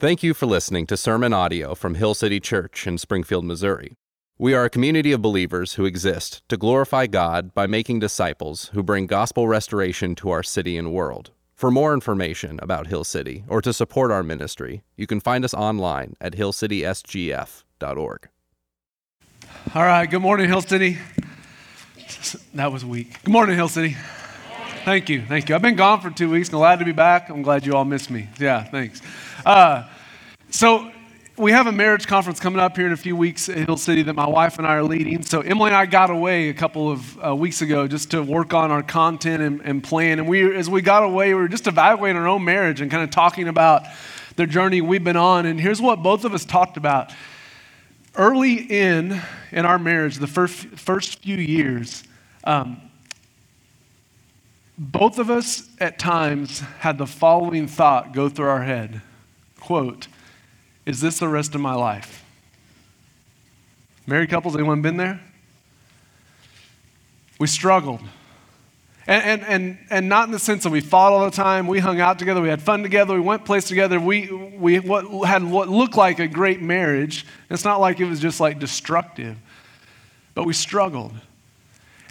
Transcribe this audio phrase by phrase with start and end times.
[0.00, 3.98] Thank you for listening to sermon audio from Hill City Church in Springfield, Missouri.
[4.38, 8.82] We are a community of believers who exist to glorify God by making disciples who
[8.82, 11.32] bring gospel restoration to our city and world.
[11.54, 15.52] For more information about Hill City or to support our ministry, you can find us
[15.52, 18.28] online at hillcitysgf.org.
[19.74, 20.96] All right, good morning, Hill City.
[22.54, 23.22] That was weak.
[23.22, 23.98] Good morning, Hill City.
[24.86, 25.54] Thank you, thank you.
[25.54, 26.48] I've been gone for two weeks.
[26.48, 27.28] Glad to be back.
[27.28, 28.30] I'm glad you all missed me.
[28.38, 29.02] Yeah, thanks.
[29.44, 29.88] Uh,
[30.50, 30.90] so
[31.36, 34.02] we have a marriage conference coming up here in a few weeks at Hill City
[34.02, 35.22] that my wife and I are leading.
[35.22, 38.52] So Emily and I got away a couple of uh, weeks ago just to work
[38.52, 40.18] on our content and, and plan.
[40.18, 43.02] And we, as we got away, we were just evaluating our own marriage and kind
[43.02, 43.84] of talking about
[44.36, 45.46] the journey we've been on.
[45.46, 47.12] And here's what both of us talked about.
[48.14, 49.22] Early in
[49.52, 52.04] in our marriage, the first first few years,
[52.44, 52.82] um,
[54.76, 59.00] both of us at times had the following thought go through our head
[59.70, 60.08] quote,
[60.84, 62.24] Is this the rest of my life?
[64.04, 65.20] Married couples, anyone been there?
[67.38, 68.00] We struggled.
[69.06, 71.68] And, and, and, and not in the sense that we fought all the time.
[71.68, 72.42] We hung out together.
[72.42, 73.14] We had fun together.
[73.14, 74.00] We went places together.
[74.00, 77.24] We, we what, had what looked like a great marriage.
[77.48, 79.36] It's not like it was just like destructive,
[80.34, 81.12] but we struggled.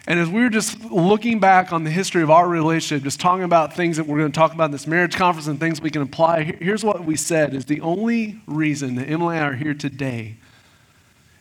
[0.09, 3.43] And as we were just looking back on the history of our relationship, just talking
[3.43, 5.91] about things that we're going to talk about in this marriage conference and things we
[5.91, 9.53] can apply, here's what we said is the only reason that Emily and I are
[9.53, 10.37] here today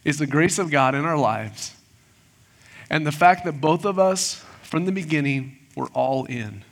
[0.05, 1.75] is the grace of God in our lives
[2.91, 6.63] and the fact that both of us, from the beginning, were all in.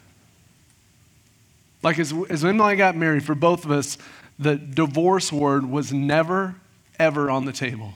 [1.82, 3.96] Like as, as Emily and I got married, for both of us,
[4.38, 6.56] the divorce word was never,
[6.98, 7.94] ever on the table.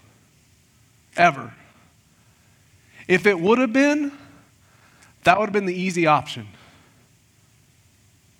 [1.18, 1.52] Ever.
[3.10, 4.12] If it would have been,
[5.24, 6.46] that would have been the easy option.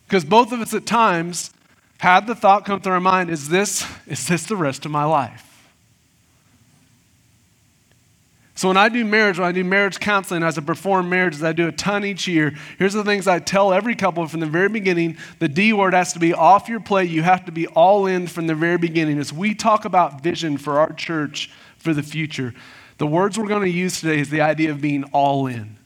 [0.06, 1.50] Because both of us at times
[1.98, 5.02] had the thought come through our mind is this, is this the rest of my
[5.02, 5.44] life?
[8.54, 11.52] So when I do marriage, when I do marriage counseling, as I perform marriages, I
[11.52, 12.54] do a ton each year.
[12.78, 15.16] Here's the things I tell every couple from the very beginning.
[15.41, 17.10] The D word has to be off your plate.
[17.10, 19.19] You have to be all in from the very beginning.
[19.19, 22.54] As we talk about vision for our church for the future,
[23.00, 25.78] the words we're going to use today is the idea of being all in.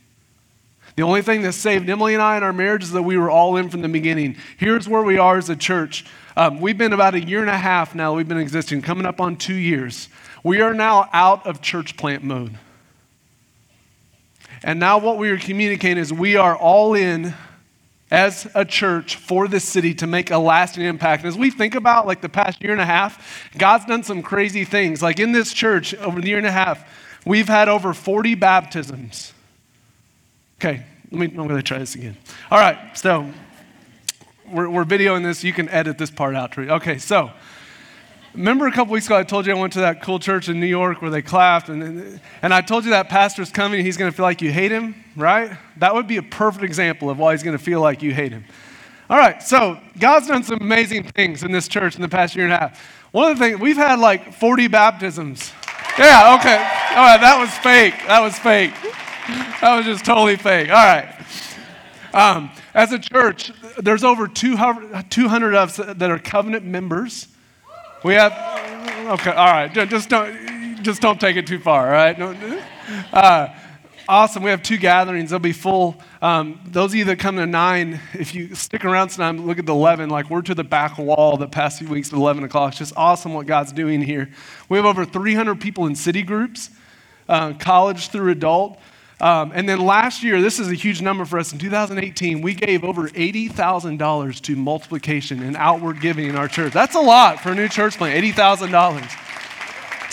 [0.96, 3.30] The only thing that saved Emily and I in our marriage is that we were
[3.30, 4.36] all in from the beginning.
[4.56, 6.04] Here's where we are as a church.
[6.36, 9.20] Um, we've been about a year and a half now, we've been existing, coming up
[9.20, 10.08] on two years.
[10.42, 12.58] We are now out of church plant mode.
[14.64, 17.32] And now what we are communicating is we are all in
[18.10, 21.22] as a church for this city to make a lasting impact.
[21.22, 24.20] And as we think about like the past year and a half, God's done some
[24.20, 25.00] crazy things.
[25.00, 26.84] Like in this church over the year and a half,
[27.24, 29.32] We've had over 40 baptisms.
[30.58, 32.16] Okay, let me, I'm going to try this again.
[32.50, 33.30] All right, so
[34.50, 35.42] we're, we're videoing this.
[35.42, 36.56] You can edit this part out.
[36.56, 37.30] Okay, so
[38.34, 40.60] remember a couple weeks ago I told you I went to that cool church in
[40.60, 43.96] New York where they clapped, and, and I told you that pastor's coming and he's
[43.96, 45.56] going to feel like you hate him, right?
[45.78, 48.32] That would be a perfect example of why he's going to feel like you hate
[48.32, 48.44] him.
[49.08, 52.46] All right, so God's done some amazing things in this church in the past year
[52.46, 52.80] and a half.
[53.12, 55.52] One of the things, we've had like 40 baptisms.
[55.98, 56.56] Yeah, okay.
[56.96, 57.94] All right, that was fake.
[58.08, 58.74] That was fake.
[59.60, 60.68] That was just totally fake.
[60.68, 61.08] All right.
[62.12, 67.28] Um, as a church, there's over 200, 200 of us that are covenant members.
[68.04, 68.32] We have,
[69.20, 72.20] okay, all right, just don't, just don't take it too far, all right?
[73.12, 73.48] Uh,
[74.06, 74.42] Awesome.
[74.42, 75.30] We have two gatherings.
[75.30, 75.96] They'll be full.
[76.20, 79.64] Um, those of you that come to nine, if you stick around tonight, look at
[79.64, 80.10] the 11.
[80.10, 82.72] Like we're to the back wall the past few weeks at 11 o'clock.
[82.72, 84.28] It's just awesome what God's doing here.
[84.68, 86.68] We have over 300 people in city groups,
[87.30, 88.78] uh, college through adult.
[89.20, 91.54] Um, and then last year, this is a huge number for us.
[91.54, 96.74] In 2018, we gave over $80,000 to multiplication and outward giving in our church.
[96.74, 99.43] That's a lot for a new church plant, $80,000.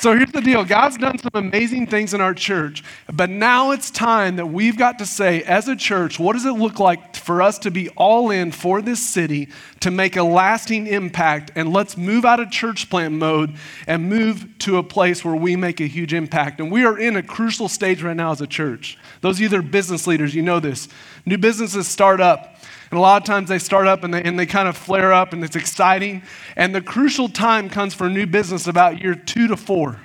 [0.02, 3.92] So here's the deal God's done some amazing things in our church, but now it's
[3.92, 7.40] time that we've got to say, as a church, what does it look like for
[7.40, 9.50] us to be all in for this city
[9.82, 11.52] to make a lasting impact?
[11.54, 13.54] And let's move out of church plant mode
[13.86, 16.60] and move to a place where we make a huge impact.
[16.60, 18.98] And we are in a crucial stage right now as a church.
[19.22, 20.88] Those of you that are business leaders, you know this.
[21.28, 22.51] New businesses start up.
[22.92, 25.14] And a lot of times they start up and they, and they kind of flare
[25.14, 26.24] up and it's exciting.
[26.58, 30.02] And the crucial time comes for a new business about year two to four.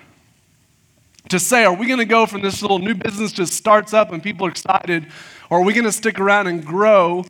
[1.31, 4.13] To say, are we going to go from this little new business just starts up
[4.13, 5.09] and people are excited,
[5.51, 7.25] or are we going to stick around and grow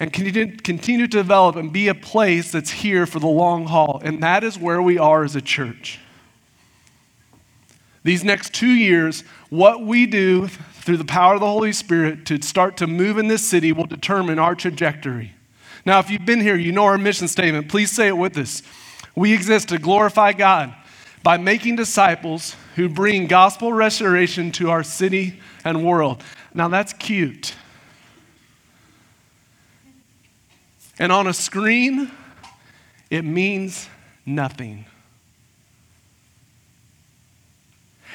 [0.00, 4.00] and continue, continue to develop and be a place that's here for the long haul?
[4.02, 6.00] And that is where we are as a church.
[8.02, 10.48] These next two years, what we do
[10.82, 13.86] through the power of the Holy Spirit to start to move in this city will
[13.86, 15.32] determine our trajectory.
[15.86, 17.68] Now, if you've been here, you know our mission statement.
[17.68, 18.62] Please say it with us.
[19.14, 20.74] We exist to glorify God
[21.22, 26.22] by making disciples who bring gospel restoration to our city and world.
[26.52, 27.54] Now that's cute.
[30.98, 32.10] And on a screen,
[33.08, 33.88] it means
[34.26, 34.86] nothing.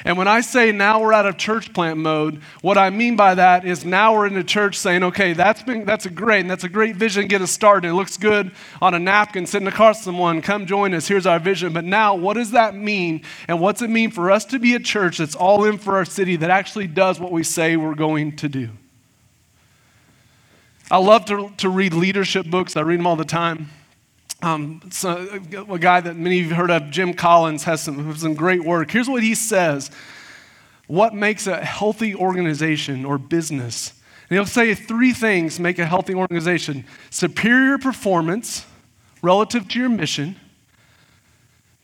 [0.08, 3.34] And when I say now we're out of church plant mode, what I mean by
[3.34, 6.50] that is now we're in the church saying, okay, that's been that's a great and
[6.50, 7.28] that's a great vision.
[7.28, 7.88] Get us started.
[7.88, 8.50] It looks good
[8.80, 10.40] on a napkin, sitting across someone.
[10.40, 11.08] Come join us.
[11.08, 11.74] Here's our vision.
[11.74, 13.20] But now, what does that mean?
[13.48, 16.06] And what's it mean for us to be a church that's all in for our
[16.06, 18.70] city that actually does what we say we're going to do?
[20.90, 22.78] I love to, to read leadership books.
[22.78, 23.68] I read them all the time.
[24.40, 28.16] Um, so a guy that many of you have heard of, Jim Collins, has some,
[28.16, 28.90] some great work.
[28.90, 29.90] Here's what he says
[30.86, 33.94] What makes a healthy organization or business?
[34.30, 38.64] And he'll say three things make a healthy organization superior performance
[39.22, 40.36] relative to your mission,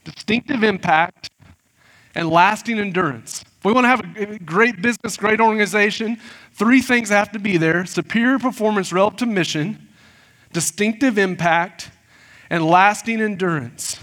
[0.05, 1.31] distinctive impact,
[2.15, 3.43] and lasting endurance.
[3.43, 6.21] If we want to have a great business, great organization,
[6.53, 9.89] three things have to be there superior performance relative to mission,
[10.53, 11.91] distinctive impact,
[12.55, 13.99] and lasting endurance.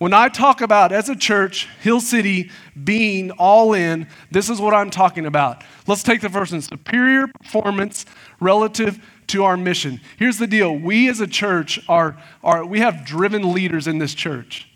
[0.00, 2.50] When I talk about, as a church, Hill City
[2.82, 5.62] being all in, this is what I'm talking about.
[5.86, 8.06] Let's take the first one superior performance
[8.40, 10.00] relative to our mission.
[10.18, 14.12] Here's the deal we as a church are, are we have driven leaders in this
[14.12, 14.68] church.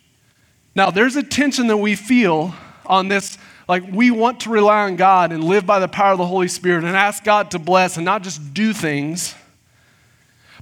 [0.76, 2.54] Now, there's a tension that we feel
[2.86, 3.38] on this.
[3.68, 6.46] Like, we want to rely on God and live by the power of the Holy
[6.46, 9.34] Spirit and ask God to bless and not just do things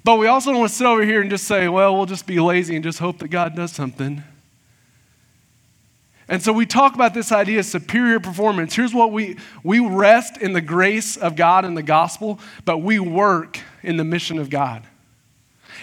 [0.05, 2.27] but we also don't want to sit over here and just say, well, we'll just
[2.27, 4.23] be lazy and just hope that God does something.
[6.29, 8.75] And so we talk about this idea of superior performance.
[8.75, 12.99] Here's what we we rest in the grace of God and the gospel, but we
[12.99, 14.83] work in the mission of God.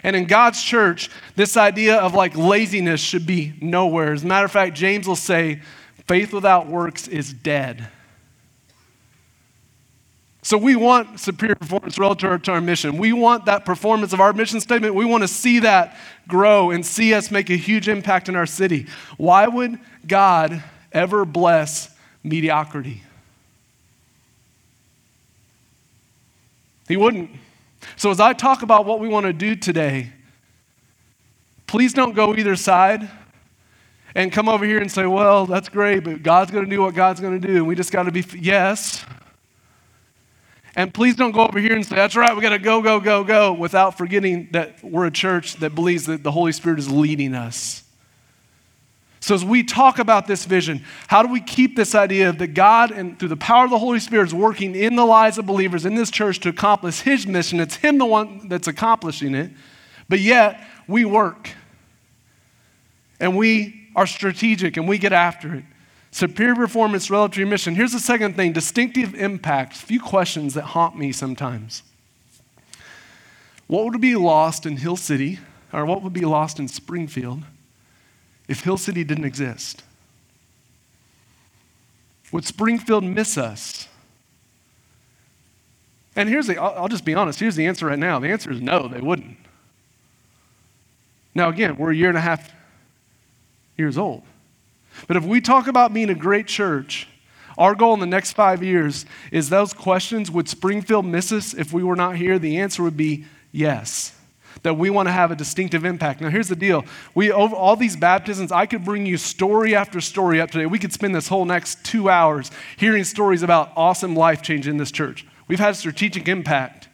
[0.03, 4.13] And in God's church, this idea of like laziness should be nowhere.
[4.13, 5.61] As a matter of fact, James will say,
[6.07, 7.88] faith without works is dead.
[10.45, 13.00] So we want superior performance relative to our mission.
[13.00, 14.94] We want that performance of our mission statement.
[14.94, 15.97] We want to see that
[16.27, 18.86] grow and see us make a huge impact in our city.
[19.18, 21.89] Why would God ever bless
[22.24, 23.01] mediocrity?
[26.88, 27.31] He wouldn't.
[27.95, 30.12] So as I talk about what we want to do today,
[31.65, 33.09] please don't go either side
[34.13, 36.94] and come over here and say, well, that's great, but God's going to do what
[36.94, 37.56] God's going to do.
[37.56, 39.03] And we just got to be, yes,
[40.75, 43.00] and please don't go over here and say, that's right, we got to go, go,
[43.00, 46.92] go, go, without forgetting that we're a church that believes that the Holy Spirit is
[46.92, 47.83] leading us.
[49.22, 52.92] So, as we talk about this vision, how do we keep this idea that God,
[52.92, 55.83] and through the power of the Holy Spirit, is working in the lives of believers
[55.83, 57.60] in this church to accomplish His mission?
[57.60, 59.50] It's Him the one that's accomplishing it,
[60.07, 61.50] but yet we work
[63.19, 65.63] and we are strategic and we get after it.
[66.15, 67.75] Superior performance relative to mission.
[67.75, 69.73] Here's the second thing distinctive impact.
[69.73, 71.83] A few questions that haunt me sometimes.
[73.67, 75.39] What would be lost in Hill City,
[75.73, 77.44] or what would be lost in Springfield,
[78.47, 79.83] if Hill City didn't exist?
[82.31, 83.89] Would Springfield miss us?
[86.15, 88.19] And here's the, I'll, I'll just be honest, here's the answer right now.
[88.19, 89.35] The answer is no, they wouldn't.
[91.33, 92.53] Now, again, we're a year and a half
[93.75, 94.23] years old.
[95.07, 97.07] But if we talk about being a great church,
[97.57, 101.71] our goal in the next five years is those questions would Springfield miss us if
[101.71, 102.37] we were not here?
[102.37, 104.14] The answer would be yes.
[104.64, 106.21] That we want to have a distinctive impact.
[106.21, 106.85] Now, here's the deal.
[107.14, 110.66] We over all these baptisms, I could bring you story after story up today.
[110.66, 114.78] We could spend this whole next two hours hearing stories about awesome life change in
[114.78, 115.25] this church.
[115.47, 116.84] We've had strategic impact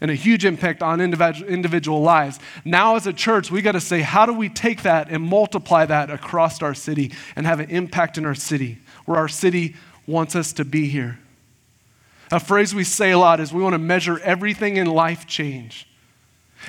[0.00, 2.38] and a huge impact on individual lives.
[2.64, 5.86] Now, as a church, we got to say, how do we take that and multiply
[5.86, 9.74] that across our city and have an impact in our city where our city
[10.06, 11.18] wants us to be here?
[12.30, 15.88] A phrase we say a lot is we want to measure everything in life change.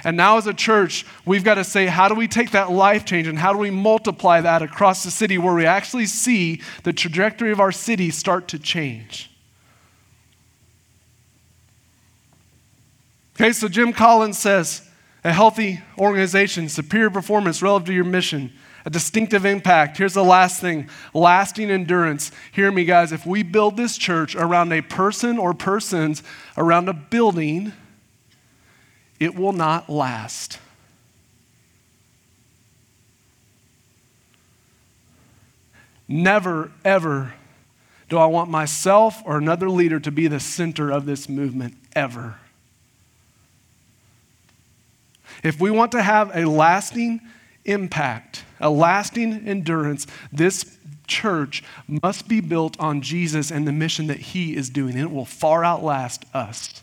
[0.03, 3.05] And now, as a church, we've got to say, how do we take that life
[3.05, 6.93] change and how do we multiply that across the city where we actually see the
[6.93, 9.31] trajectory of our city start to change?
[13.39, 14.82] Okay, so Jim Collins says
[15.24, 18.51] a healthy organization, superior performance relative to your mission,
[18.84, 19.96] a distinctive impact.
[19.96, 22.32] Here's the last thing lasting endurance.
[22.51, 23.12] Hear me, guys.
[23.12, 26.24] If we build this church around a person or persons,
[26.58, 27.74] around a building,
[29.20, 30.58] it will not last.
[36.08, 37.36] Never, ever
[38.10, 42.39] do I want myself or another leader to be the center of this movement, ever.
[45.44, 47.22] If we want to have a lasting
[47.65, 50.77] impact, a lasting endurance, this
[51.08, 54.96] church must be built on Jesus and the mission that he is doing.
[54.96, 56.82] And it will far outlast us.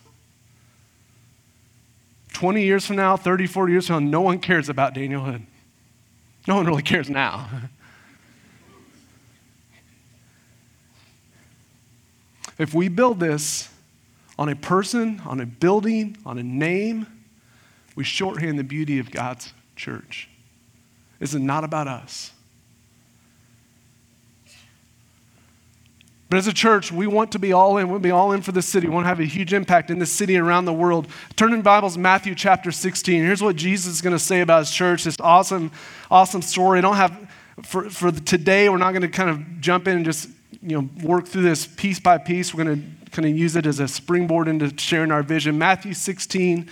[2.33, 5.43] 20 years from now, 30, 40 years from now, no one cares about Daniel Hood.
[6.47, 7.49] No one really cares now.
[12.59, 13.71] if we build this
[14.39, 17.07] on a person, on a building, on a name,
[17.95, 20.29] we shorthand the beauty of God's church.
[21.19, 22.33] This is not about us.
[26.35, 27.87] But as a church, we want to be all in.
[27.87, 28.89] We want to be all in for the city.
[28.89, 31.07] We want to have a huge impact in the city around the world.
[31.37, 33.23] Turn in Bibles, Matthew chapter 16.
[33.23, 35.05] Here's what Jesus is going to say about his church.
[35.05, 35.71] This awesome,
[36.11, 36.79] awesome story.
[36.79, 37.31] I don't have,
[37.63, 40.29] for, for today, we're not going to kind of jump in and just,
[40.61, 42.53] you know, work through this piece by piece.
[42.53, 45.57] We're going to kind of use it as a springboard into sharing our vision.
[45.57, 46.69] Matthew 16,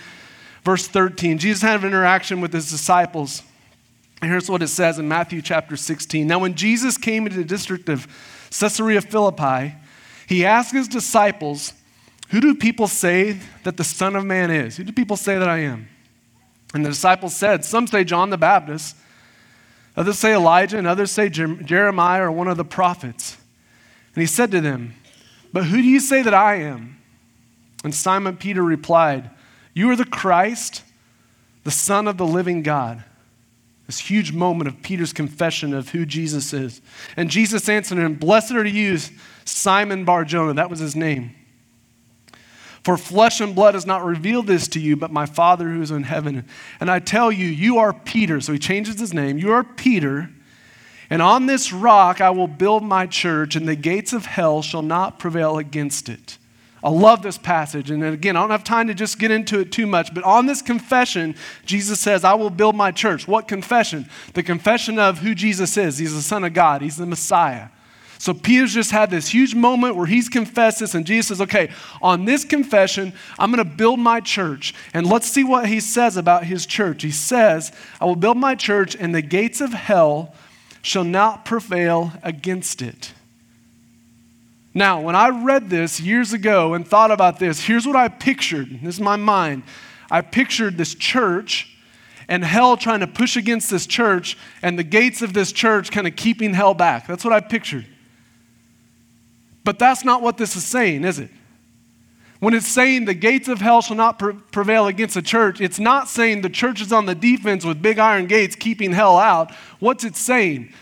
[0.63, 1.37] verse 13.
[1.37, 3.43] Jesus had an interaction with his disciples.
[4.21, 6.25] And here's what it says in Matthew chapter 16.
[6.25, 8.07] Now, when Jesus came into the district of
[8.57, 9.75] Caesarea Philippi,
[10.27, 11.73] he asked his disciples,
[12.29, 14.77] Who do people say that the Son of Man is?
[14.77, 15.89] Who do people say that I am?
[16.73, 18.95] And the disciples said, Some say John the Baptist,
[19.95, 23.37] others say Elijah, and others say Jeremiah or one of the prophets.
[24.15, 24.95] And he said to them,
[25.51, 26.97] But who do you say that I am?
[27.83, 29.29] And Simon Peter replied,
[29.73, 30.83] You are the Christ,
[31.63, 33.03] the Son of the living God.
[33.87, 36.81] This huge moment of Peter's confession of who Jesus is.
[37.17, 38.97] And Jesus answered him, Blessed are you,
[39.43, 40.53] Simon Bar Jonah.
[40.53, 41.35] That was his name.
[42.83, 45.91] For flesh and blood has not revealed this to you, but my Father who is
[45.91, 46.45] in heaven.
[46.79, 48.41] And I tell you, you are Peter.
[48.41, 49.37] So he changes his name.
[49.37, 50.29] You are Peter.
[51.09, 54.81] And on this rock I will build my church, and the gates of hell shall
[54.81, 56.37] not prevail against it.
[56.83, 57.89] I love this passage.
[57.89, 60.45] And again, I don't have time to just get into it too much, but on
[60.45, 61.35] this confession,
[61.65, 63.25] Jesus says, I will build my church.
[63.27, 64.09] What confession?
[64.33, 65.97] The confession of who Jesus is.
[65.97, 67.69] He's the Son of God, He's the Messiah.
[68.23, 71.69] So Peter's just had this huge moment where he's confessed this, and Jesus says, Okay,
[72.01, 74.73] on this confession, I'm going to build my church.
[74.93, 77.03] And let's see what he says about his church.
[77.03, 80.33] He says, I will build my church, and the gates of hell
[80.81, 83.11] shall not prevail against it.
[84.73, 88.81] Now, when I read this years ago and thought about this, here's what I pictured.
[88.81, 89.63] This is my mind.
[90.09, 91.69] I pictured this church
[92.27, 96.07] and hell trying to push against this church and the gates of this church kind
[96.07, 97.05] of keeping hell back.
[97.05, 97.85] That's what I pictured.
[99.63, 101.29] But that's not what this is saying, is it?
[102.39, 104.19] When it's saying the gates of hell shall not
[104.51, 107.99] prevail against the church, it's not saying the church is on the defense with big
[107.99, 109.53] iron gates keeping hell out.
[109.79, 110.73] What's it saying?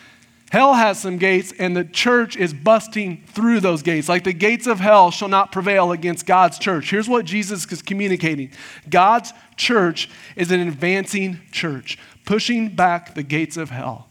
[0.52, 4.10] Hell has some gates, and the church is busting through those gates.
[4.10, 6.90] Like the gates of hell shall not prevail against God's church.
[6.90, 8.52] Here's what Jesus is communicating
[8.90, 14.10] God's church is an advancing church, pushing back the gates of hell.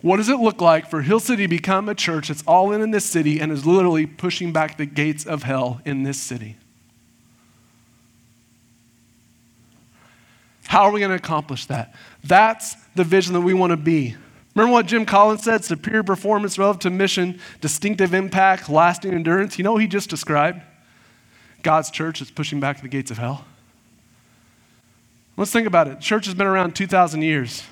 [0.00, 2.80] What does it look like for Hill City to become a church that's all in
[2.80, 6.56] in this city and is literally pushing back the gates of hell in this city?
[10.66, 11.96] How are we going to accomplish that?
[12.22, 14.14] That's the vision that we want to be.
[14.54, 19.58] Remember what Jim Collins said superior performance relative to mission, distinctive impact, lasting endurance?
[19.58, 20.62] You know what he just described?
[21.62, 23.44] God's church is pushing back the gates of hell.
[25.36, 25.98] Let's think about it.
[25.98, 27.64] Church has been around 2,000 years.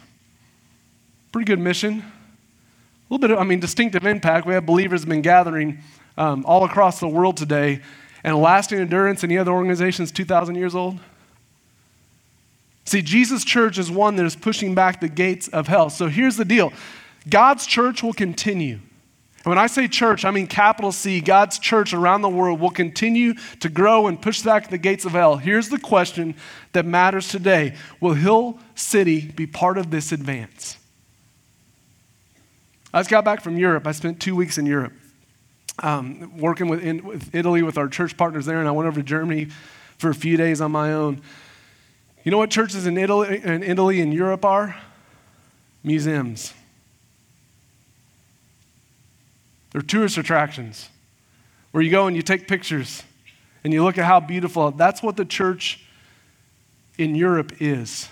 [1.30, 2.00] Pretty good mission.
[2.00, 4.46] A little bit of, I mean, distinctive impact.
[4.46, 5.78] We have believers have been gathering
[6.18, 7.80] um, all across the world today.
[8.24, 10.98] And lasting endurance, any other organizations 2,000 years old?
[12.84, 15.90] See, Jesus' church is one that is pushing back the gates of hell.
[15.90, 16.72] So here's the deal
[17.28, 18.80] God's church will continue.
[19.44, 21.20] And when I say church, I mean capital C.
[21.20, 25.12] God's church around the world will continue to grow and push back the gates of
[25.12, 25.36] hell.
[25.36, 26.36] Here's the question
[26.72, 30.76] that matters today Will Hill City be part of this advance?
[32.94, 33.86] I just got back from Europe.
[33.86, 34.92] I spent two weeks in Europe
[35.82, 39.00] um, working with, in, with Italy with our church partners there, and I went over
[39.00, 39.48] to Germany
[39.98, 41.20] for a few days on my own.
[42.24, 44.76] You know what churches in Italy, in Italy and Europe are?
[45.82, 46.54] Museums.
[49.72, 50.88] They're tourist attractions
[51.72, 53.02] where you go and you take pictures
[53.64, 54.70] and you look at how beautiful.
[54.70, 55.84] That's what the church
[56.98, 58.08] in Europe is.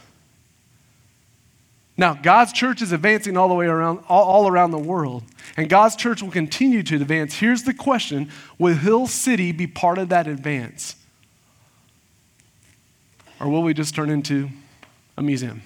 [1.96, 5.22] Now, God's church is advancing all the way around, all, all, around the world,
[5.58, 7.34] and God's church will continue to advance.
[7.34, 10.96] Here's the question Will Hill City be part of that advance?
[13.40, 14.50] Or will we just turn into
[15.16, 15.62] a museum?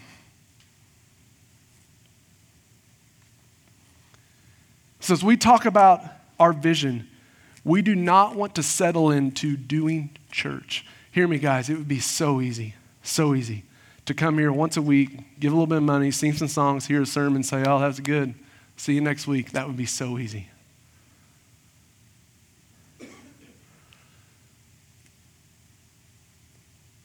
[5.00, 6.00] So, as we talk about
[6.40, 7.09] our vision,
[7.64, 10.87] we do not want to settle into doing church.
[11.12, 13.64] Hear me, guys, it would be so easy, so easy.
[14.07, 16.87] to come here once a week, give a little bit of money, sing some songs,
[16.87, 18.35] hear a sermon, say, oh, that's good.
[18.76, 19.52] See you next week.
[19.52, 20.49] That would be so easy.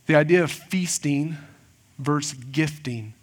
[0.10, 1.38] The idea of feasting
[2.00, 3.14] versus gifting.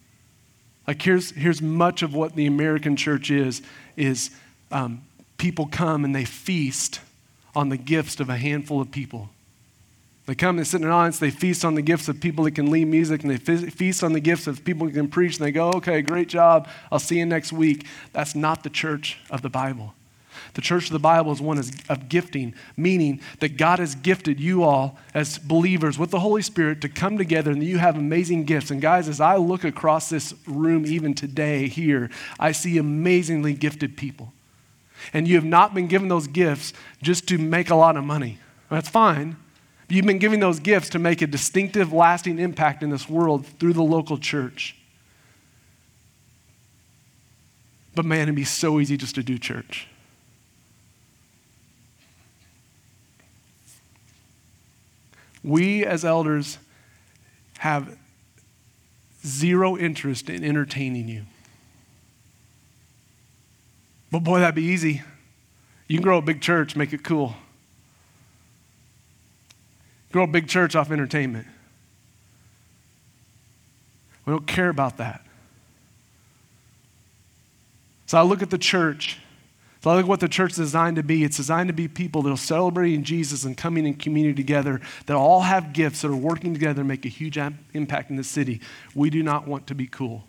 [0.86, 3.60] Like here's, here's much of what the American church is,
[3.96, 4.30] is
[4.70, 5.02] um,
[5.36, 7.00] people come and they feast
[7.56, 9.30] on the gifts of a handful of people.
[10.26, 12.52] They come, they sit in an audience, they feast on the gifts of people that
[12.52, 15.44] can lead music, and they feast on the gifts of people who can preach, and
[15.44, 17.84] they go, okay, great job, I'll see you next week.
[18.12, 19.92] That's not the church of the Bible.
[20.54, 24.62] The church of the Bible is one of gifting, meaning that God has gifted you
[24.62, 28.70] all as believers with the Holy Spirit to come together and you have amazing gifts.
[28.70, 33.96] And guys, as I look across this room even today here, I see amazingly gifted
[33.96, 34.32] people.
[35.12, 38.38] And you have not been given those gifts just to make a lot of money.
[38.70, 39.36] That's fine.
[39.88, 43.74] You've been giving those gifts to make a distinctive, lasting impact in this world through
[43.74, 44.76] the local church.
[47.94, 49.88] But man, it'd be so easy just to do church.
[55.46, 56.58] We as elders
[57.58, 57.96] have
[59.24, 61.22] zero interest in entertaining you.
[64.10, 65.02] But boy, that'd be easy.
[65.88, 67.36] You can grow a big church, make it cool.
[70.10, 71.46] Grow a big church off entertainment.
[74.24, 75.24] We don't care about that.
[78.06, 79.18] So I look at the church.
[79.90, 81.22] I look at what the church is designed to be.
[81.22, 85.16] It's designed to be people that are celebrating Jesus and coming in community together, that
[85.16, 87.38] all have gifts, that are working together to make a huge
[87.72, 88.60] impact in the city.
[88.94, 90.24] We do not want to be cool.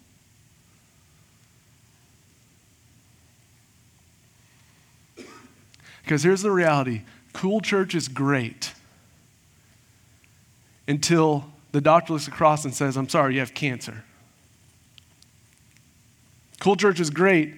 [6.03, 7.01] Because here's the reality
[7.33, 8.73] cool church is great
[10.87, 14.03] until the doctor looks across and says, I'm sorry, you have cancer.
[16.59, 17.55] Cool church is great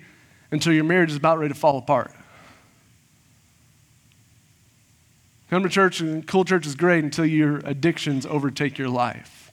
[0.52, 2.12] until your marriage is about ready to fall apart.
[5.50, 9.52] Come to church and cool church is great until your addictions overtake your life.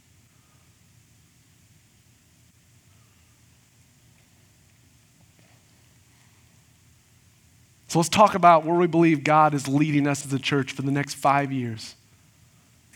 [7.89, 10.83] So let's talk about where we believe God is leading us as a church for
[10.83, 11.95] the next five years.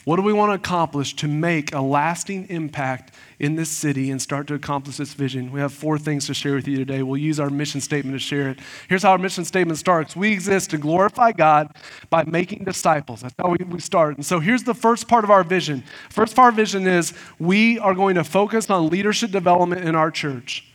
[0.04, 4.20] What do we want to accomplish to make a lasting impact in this city and
[4.20, 5.52] start to accomplish this vision?
[5.52, 7.02] We have four things to share with you today.
[7.02, 8.60] We'll use our mission statement to share it.
[8.88, 11.76] Here's how our mission statement starts We exist to glorify God
[12.08, 13.20] by making disciples.
[13.20, 14.16] That's how we, start.
[14.16, 15.84] And so here's the first part of our vision.
[16.08, 19.94] First part of our vision is we are going to focus on leadership development in
[19.94, 20.69] our church.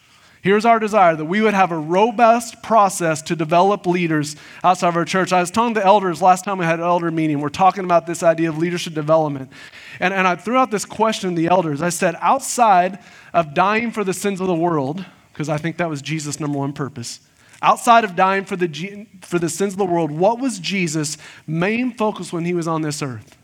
[0.45, 4.95] Here's our desire that we would have a robust process to develop leaders outside of
[4.95, 5.34] our church.
[5.34, 8.05] I was telling the elders last time we had an elder meeting, we're talking about
[8.05, 9.51] this idea of leadership development.
[9.99, 11.81] And, and I threw out this question to the elders.
[11.81, 12.99] I said, outside
[13.34, 15.03] of dying for the sins of the world,
[15.34, 17.21] because I think that was Jesus' number one purpose,
[17.63, 21.91] outside of dying for the, for the sins of the world, what was Jesus' main
[21.91, 23.36] focus when he was on this earth?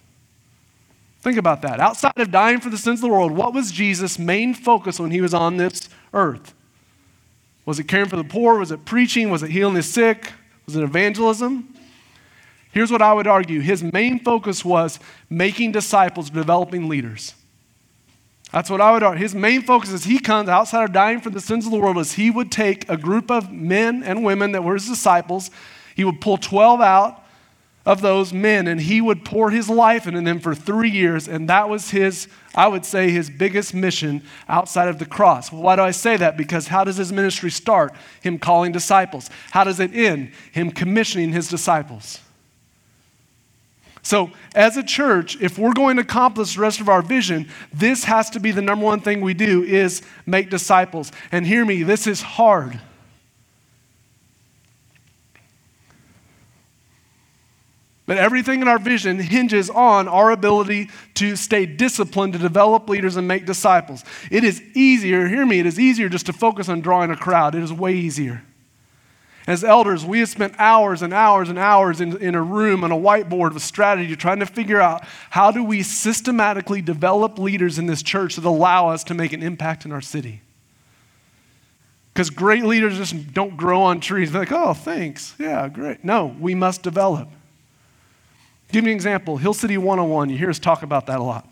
[1.21, 1.79] Think about that.
[1.79, 5.09] Outside of dying for the sins of the world, what was Jesus' main focus when
[5.09, 6.53] he was on this earth?
[7.65, 8.57] Was it caring for the poor?
[8.57, 9.29] Was it preaching?
[9.29, 10.31] Was it healing the sick?
[10.65, 11.73] Was it evangelism?
[12.71, 17.35] Here's what I would argue his main focus was making disciples, developing leaders.
[18.51, 19.21] That's what I would argue.
[19.21, 21.97] His main focus as he comes outside of dying for the sins of the world
[21.97, 25.51] is he would take a group of men and women that were his disciples,
[25.95, 27.20] he would pull 12 out,
[27.85, 31.49] of those men, and he would pour his life into them for three years, and
[31.49, 35.51] that was his, I would say, his biggest mission outside of the cross.
[35.51, 36.37] Well, why do I say that?
[36.37, 37.93] Because how does his ministry start?
[38.21, 39.29] Him calling disciples.
[39.49, 40.31] How does it end?
[40.51, 42.19] Him commissioning his disciples.
[44.03, 48.03] So, as a church, if we're going to accomplish the rest of our vision, this
[48.03, 51.11] has to be the number one thing we do is make disciples.
[51.31, 52.79] And hear me, this is hard.
[58.11, 63.15] But everything in our vision hinges on our ability to stay disciplined, to develop leaders
[63.15, 64.03] and make disciples.
[64.29, 67.55] It is easier, hear me, it is easier just to focus on drawing a crowd.
[67.55, 68.43] It is way easier.
[69.47, 72.91] As elders, we have spent hours and hours and hours in, in a room on
[72.91, 77.85] a whiteboard with strategy trying to figure out how do we systematically develop leaders in
[77.85, 80.41] this church that allow us to make an impact in our city.
[82.13, 84.33] Because great leaders just don't grow on trees.
[84.33, 85.33] They're like, oh, thanks.
[85.39, 86.03] Yeah, great.
[86.03, 87.29] No, we must develop.
[88.71, 89.37] Give me an example.
[89.37, 91.47] Hill City 101, you hear us talk about that a lot.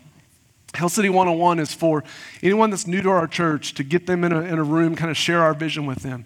[0.74, 2.04] Hill City 101 is for
[2.42, 5.10] anyone that's new to our church to get them in a, in a room, kind
[5.10, 6.24] of share our vision with them.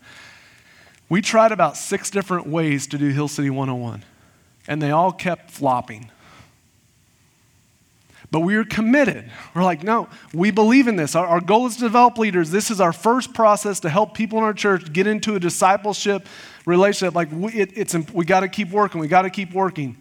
[1.08, 4.04] We tried about six different ways to do Hill City 101,
[4.68, 6.10] and they all kept flopping.
[8.30, 9.30] But we are committed.
[9.54, 11.14] We're like, no, we believe in this.
[11.14, 12.50] Our, our, goal is to develop leaders.
[12.50, 16.26] This is our first process to help people in our church get into a discipleship
[16.66, 17.14] relationship.
[17.14, 19.00] Like, we, it, it's, we got to keep working.
[19.00, 19.96] We got to keep working.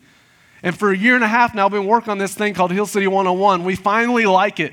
[0.63, 2.71] And for a year and a half now, I've been working on this thing called
[2.71, 3.65] Hill City 101.
[3.65, 4.71] We finally like it.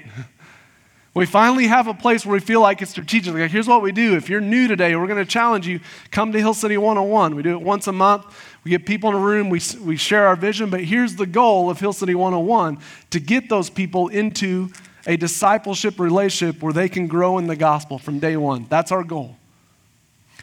[1.13, 3.35] We finally have a place where we feel like it's strategic.
[3.35, 4.15] Like, here's what we do.
[4.15, 5.81] If you're new today, we're going to challenge you.
[6.13, 7.35] Come to Hill City 101.
[7.35, 8.25] We do it once a month.
[8.63, 11.71] We get people in a room, we, we share our vision, but here's the goal
[11.71, 14.69] of Hill City 101 to get those people into
[15.07, 18.67] a discipleship relationship where they can grow in the gospel from day one.
[18.69, 19.37] That's our goal.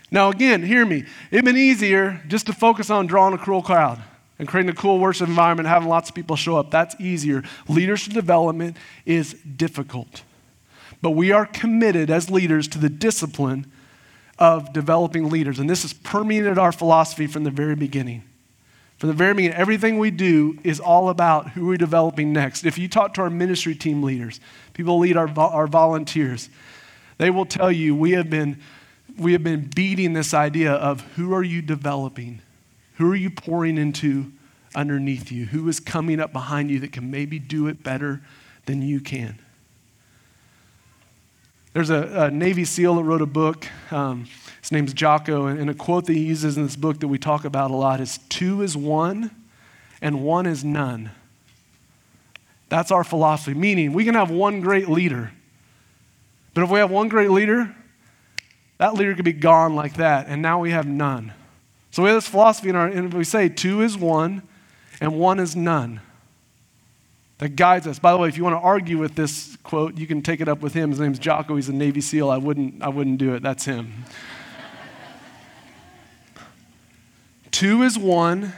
[0.09, 1.05] Now, again, hear me.
[1.29, 4.01] It'd been easier just to focus on drawing a cruel crowd
[4.39, 6.71] and creating a cool worship environment, having lots of people show up.
[6.71, 7.43] That's easier.
[7.67, 10.23] Leadership development is difficult.
[11.01, 13.71] But we are committed as leaders to the discipline
[14.39, 15.59] of developing leaders.
[15.59, 18.23] And this has permeated our philosophy from the very beginning.
[18.97, 22.65] From the very beginning, everything we do is all about who we're developing next.
[22.65, 24.39] If you talk to our ministry team leaders,
[24.73, 26.49] people lead our, our volunteers,
[27.17, 28.59] they will tell you we have been
[29.17, 32.39] we have been beating this idea of who are you developing?
[32.97, 34.31] Who are you pouring into
[34.75, 35.45] underneath you?
[35.45, 38.21] Who is coming up behind you that can maybe do it better
[38.65, 39.39] than you can?
[41.73, 43.67] There's a, a, Navy SEAL that wrote a book.
[43.91, 44.25] Um,
[44.61, 47.19] his name's Jocko, and, and a quote that he uses in this book that we
[47.19, 49.29] talk about a lot is two is one
[50.01, 51.11] and one is none.
[52.69, 55.31] That's our philosophy, meaning we can have one great leader.
[56.55, 57.75] But if we have one great leader,
[58.79, 61.31] that leader could be gone like that, and now we have none.
[61.97, 64.43] So we have this philosophy in our, and we say two is one
[65.01, 65.99] and one is none
[67.39, 67.97] that guides us.
[67.97, 70.47] By the way, if you want to argue with this quote, you can take it
[70.47, 70.91] up with him.
[70.91, 71.55] His name's Jocko.
[71.55, 72.29] He's a Navy SEAL.
[72.29, 73.41] I wouldn't, I wouldn't do it.
[73.41, 73.95] That's him.
[77.49, 78.53] Two is one,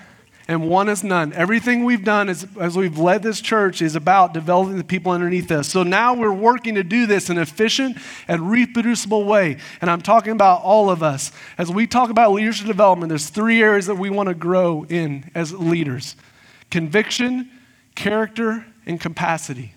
[0.49, 1.31] and one is none.
[1.33, 5.51] Everything we've done is, as we've led this church is about developing the people underneath
[5.51, 5.69] us.
[5.69, 9.57] So now we're working to do this in an efficient and reproducible way.
[9.79, 11.31] And I'm talking about all of us.
[11.59, 15.29] As we talk about leadership development, there's three areas that we want to grow in
[15.35, 16.15] as leaders
[16.71, 17.51] conviction,
[17.93, 19.75] character, and capacity.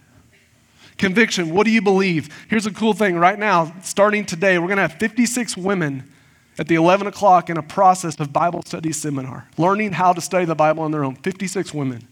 [0.97, 2.31] Conviction, what do you believe?
[2.49, 6.11] Here's a cool thing right now, starting today, we're going to have 56 women
[6.59, 10.45] at the 11 o'clock in a process of Bible study seminar, learning how to study
[10.45, 11.17] the Bible on their own.
[11.17, 12.07] 56 women.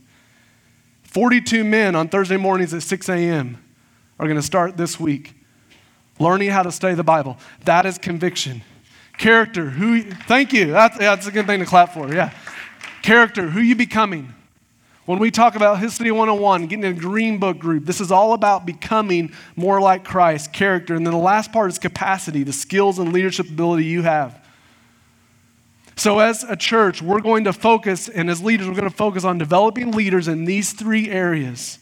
[1.03, 3.63] 42 men on Thursday mornings at 6 a.m.
[4.19, 5.35] are going to start this week
[6.21, 7.37] learning how to study the Bible.
[7.65, 8.63] That is conviction.
[9.19, 10.67] Character, who, thank you.
[10.67, 12.33] That's, that's a good thing to clap for, yeah.
[13.03, 14.35] Character, who you becoming.
[15.11, 18.65] When we talk about City 101, getting a green book group, this is all about
[18.65, 20.95] becoming more like Christ, character.
[20.95, 24.41] And then the last part is capacity, the skills and leadership ability you have.
[25.97, 29.25] So, as a church, we're going to focus, and as leaders, we're going to focus
[29.25, 31.81] on developing leaders in these three areas.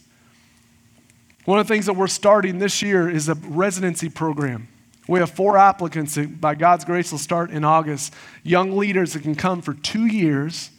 [1.45, 4.69] One of the things that we're starting this year is a residency program.
[5.07, 8.11] We have four applicants that, by God's grace, will start in August.
[8.41, 10.71] Young leaders that can come for two years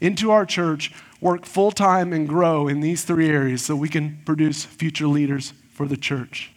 [0.00, 4.20] into our church work full time and grow in these three areas so we can
[4.24, 6.50] produce future leaders for the church.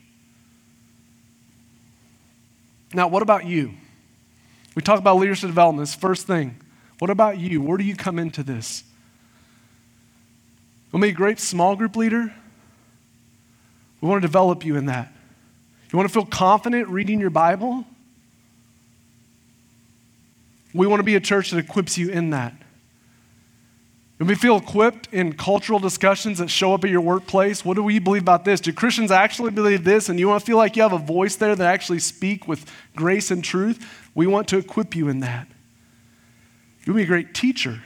[2.93, 3.73] Now, what about you?
[4.75, 6.57] We talk about leadership development, this first thing.
[6.99, 7.61] What about you?
[7.61, 8.83] Where do you come into this?
[10.91, 12.33] Want to be a great small group leader?
[14.01, 15.11] We want to develop you in that.
[15.91, 17.85] You want to feel confident reading your Bible?
[20.73, 22.53] We want to be a church that equips you in that.
[24.19, 27.63] And we feel equipped in cultural discussions that show up at your workplace.
[27.63, 28.59] What do we believe about this?
[28.59, 30.09] Do Christians actually believe this?
[30.09, 32.65] And you want to feel like you have a voice there that actually speak with
[32.95, 33.85] grace and truth?
[34.15, 35.47] We want to equip you in that.
[36.83, 37.83] You'll be a great teacher,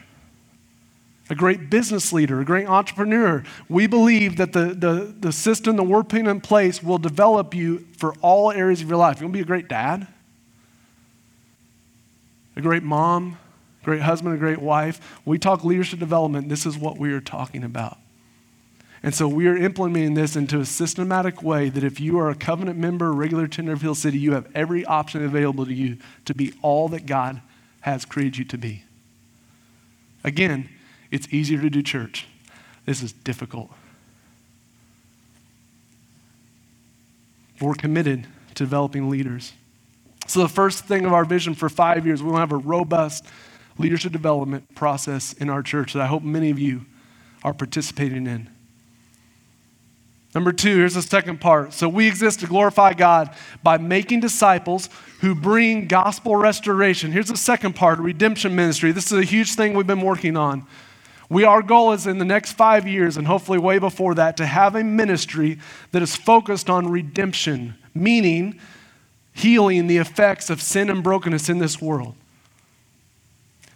[1.30, 3.44] a great business leader, a great entrepreneur.
[3.68, 7.88] We believe that the, the, the system that we're putting in place will develop you
[7.98, 9.20] for all areas of your life.
[9.20, 10.08] You'll be a great dad,
[12.56, 13.38] a great mom,
[13.84, 15.20] great husband, a great wife.
[15.26, 17.98] We talk leadership development, this is what we are talking about.
[19.04, 22.36] And so we are implementing this into a systematic way that if you are a
[22.36, 26.36] covenant member, regular tender of Hill City, you have every option available to you to
[26.36, 27.42] be all that God
[27.82, 28.84] has created you to be.
[30.24, 30.70] Again,
[31.10, 32.28] it's easier to do church.
[32.86, 33.72] This is difficult.
[37.60, 39.54] We're committed to developing leaders.
[40.28, 42.68] So, the first thing of our vision for five years, we want to have a
[42.68, 43.26] robust
[43.82, 46.86] leadership development process in our church that I hope many of you
[47.44, 48.50] are participating in.
[50.34, 51.74] Number two, here's the second part.
[51.74, 54.88] So we exist to glorify God by making disciples
[55.20, 57.12] who bring gospel restoration.
[57.12, 58.94] Here's the second part redemption ministry.
[58.94, 60.66] This is a huge thing we've been working on.
[61.30, 64.46] We, our goal is in the next five years, and hopefully way before that, to
[64.46, 65.60] have a ministry
[65.92, 68.60] that is focused on redemption, meaning
[69.34, 72.16] healing the effects of sin and brokenness in this world.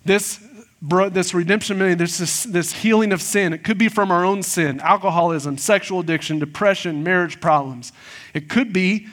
[0.05, 0.39] This,
[0.81, 4.43] this redemption ministry, this, this, this healing of sin, it could be from our own
[4.43, 7.91] sin, alcoholism, sexual addiction, depression, marriage problems.
[8.33, 9.07] It could be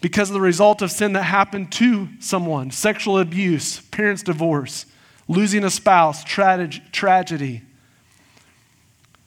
[0.00, 4.86] because of the result of sin that happened to someone sexual abuse, parents' divorce,
[5.26, 7.62] losing a spouse, tragedy.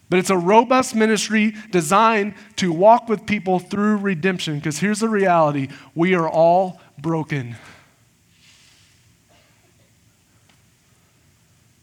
[0.10, 4.56] But it's a robust ministry designed to walk with people through redemption.
[4.56, 7.56] Because here's the reality we are all broken.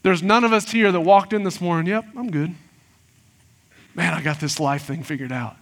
[0.09, 2.55] There's none of us here that walked in this morning, yep, I'm good.
[3.95, 5.55] Man, I got this life thing figured out.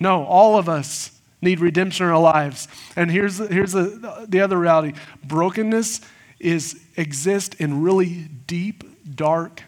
[0.00, 2.66] No, all of us need redemption in our lives.
[2.96, 6.00] And here's, here's the, the other reality brokenness
[6.40, 8.82] is exist in really deep,
[9.14, 9.62] dark,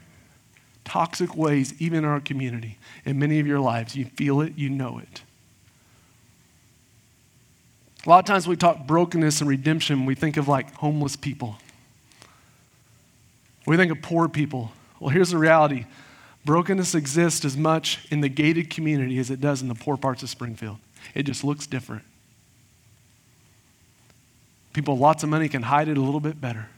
[0.84, 2.76] toxic ways, even in our community.
[3.04, 5.22] In many of your lives, you feel it, you know it.
[8.04, 11.56] A lot of times we talk brokenness and redemption, we think of like homeless people.
[13.66, 14.72] We think of poor people.
[14.98, 15.86] Well, here's the reality
[16.44, 20.22] brokenness exists as much in the gated community as it does in the poor parts
[20.22, 20.78] of Springfield.
[21.14, 22.02] It just looks different.
[24.72, 26.68] People with lots of money can hide it a little bit better.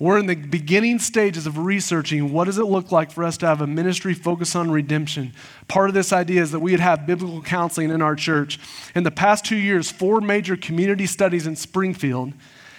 [0.00, 3.46] We're in the beginning stages of researching what does it look like for us to
[3.46, 5.32] have a ministry focused on redemption.
[5.68, 8.58] Part of this idea is that we'd have biblical counseling in our church.
[8.96, 12.32] In the past two years, four major community studies in Springfield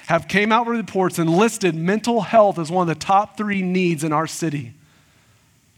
[0.08, 3.62] have came out with reports and listed mental health as one of the top three
[3.62, 4.74] needs in our city.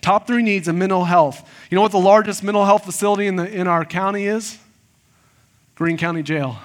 [0.01, 1.49] Top three needs in mental health.
[1.69, 4.59] You know what the largest mental health facility in, the, in our county is?
[5.75, 6.57] Greene County Jail.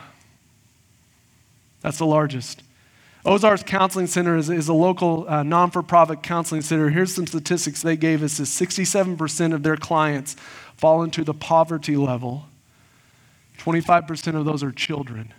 [1.81, 2.63] That's the largest.
[3.25, 6.91] Ozarks Counseling Center is, is a local uh, non for profit counseling center.
[6.91, 10.35] Here's some statistics they gave us is 67% of their clients
[10.77, 12.47] fall into the poverty level,
[13.59, 15.33] 25% of those are children.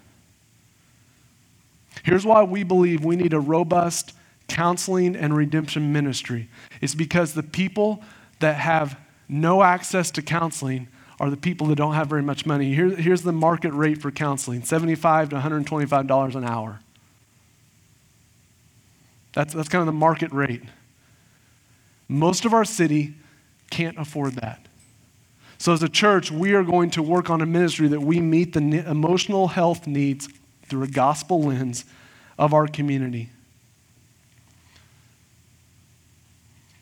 [2.04, 4.14] Here's why we believe we need a robust
[4.48, 6.50] counseling and redemption ministry.
[6.82, 8.04] It's because the people
[8.40, 10.90] that have no access to counseling
[11.20, 12.74] are the people that don't have very much money.
[12.74, 16.82] Here, here's the market rate for counseling 75 to $125 an hour.
[19.32, 20.64] That's, that's kind of the market rate.
[22.10, 23.16] Most of our city
[23.72, 24.68] can't afford that.
[25.58, 28.52] So, as a church, we are going to work on a ministry that we meet
[28.54, 30.28] the emotional health needs
[30.74, 31.86] through a gospel lens
[32.36, 33.30] of our community.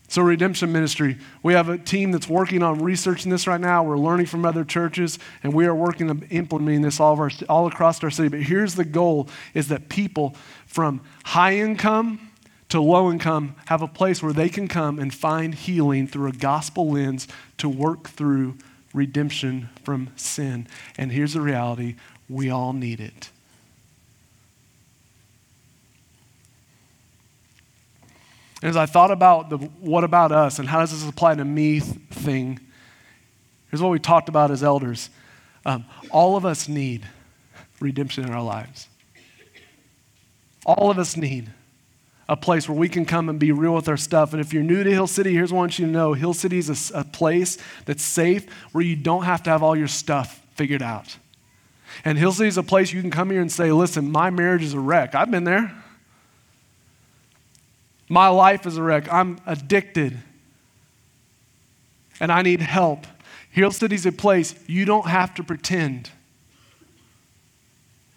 [0.07, 3.83] So, Redemption Ministry, we have a team that's working on researching this right now.
[3.83, 7.67] We're learning from other churches, and we are working on implementing this all, our, all
[7.67, 8.29] across our city.
[8.29, 10.33] But here's the goal is that people
[10.67, 12.31] from high income
[12.69, 16.33] to low income have a place where they can come and find healing through a
[16.33, 17.27] gospel lens
[17.57, 18.57] to work through
[18.93, 20.65] redemption from sin.
[20.97, 21.97] And here's the reality
[22.29, 23.29] we all need it.
[28.61, 31.45] And as I thought about the what about us and how does this apply to
[31.45, 32.59] me thing,
[33.69, 35.09] here's what we talked about as elders.
[35.65, 37.05] Um, all of us need
[37.79, 38.87] redemption in our lives.
[40.65, 41.49] All of us need
[42.29, 44.31] a place where we can come and be real with our stuff.
[44.31, 46.33] And if you're new to Hill City, here's what I want you to know Hill
[46.33, 49.87] City is a, a place that's safe where you don't have to have all your
[49.87, 51.17] stuff figured out.
[52.05, 54.63] And Hill City is a place you can come here and say, listen, my marriage
[54.63, 55.13] is a wreck.
[55.13, 55.75] I've been there.
[58.11, 59.07] My life is a wreck.
[59.09, 60.17] I'm addicted.
[62.19, 63.07] And I need help.
[63.51, 66.11] Hill City is a place you don't have to pretend.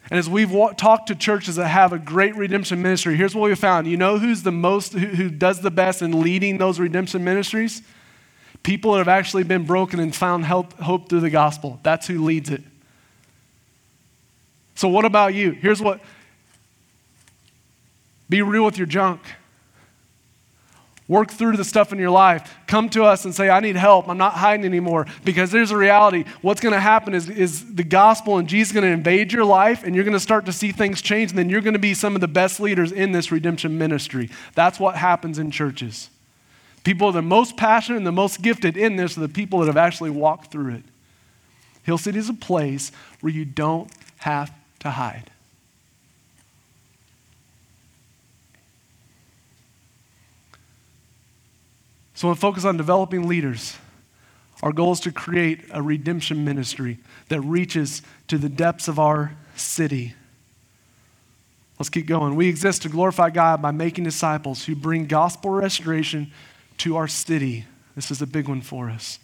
[0.09, 3.55] And as we've talked to churches that have a great redemption ministry, here's what we
[3.55, 3.87] found.
[3.87, 7.81] You know who's the most, who, who does the best in leading those redemption ministries?
[8.63, 11.79] People that have actually been broken and found help, hope through the gospel.
[11.83, 12.63] That's who leads it.
[14.75, 15.51] So, what about you?
[15.51, 16.01] Here's what
[18.27, 19.21] be real with your junk.
[21.07, 22.57] Work through the stuff in your life.
[22.65, 24.09] Come to us and say, I need help.
[24.09, 25.05] I'm not hiding anymore.
[25.23, 26.23] Because there's a reality.
[26.41, 29.83] What's going to happen is, is the gospel and Jesus going to invade your life,
[29.83, 31.93] and you're going to start to see things change, and then you're going to be
[31.93, 34.31] some of the best leaders in this redemption ministry.
[34.55, 36.09] That's what happens in churches.
[36.83, 39.59] People that are the most passionate and the most gifted in this are the people
[39.59, 40.83] that have actually walked through it.
[41.83, 42.91] Hill City is a place
[43.21, 45.29] where you don't have to hide.
[52.15, 53.77] So, we focus on developing leaders.
[54.63, 56.97] Our goal is to create a redemption ministry
[57.27, 60.15] that reaches to the depths of our city.
[61.77, 62.35] Let's keep going.
[62.35, 66.31] We exist to glorify God by making disciples who bring gospel restoration
[66.77, 67.65] to our city.
[67.95, 69.19] This is a big one for us.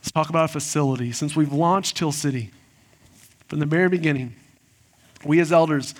[0.00, 1.10] Let's talk about a facility.
[1.10, 2.52] Since we've launched Hill City,
[3.48, 4.34] from the very beginning,
[5.24, 5.94] we as elders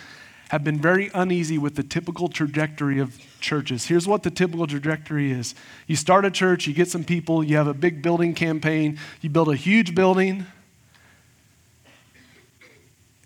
[0.51, 3.87] have been very uneasy with the typical trajectory of churches.
[3.87, 5.55] Here's what the typical trajectory is
[5.87, 9.31] you start a church, you get some people, you have a big building campaign, you
[9.31, 10.47] build a huge building,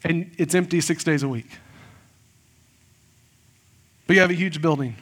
[0.03, 1.49] and it's empty six days a week.
[4.07, 4.97] But you have a huge building.